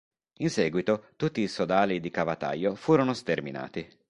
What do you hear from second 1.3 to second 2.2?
i sodali di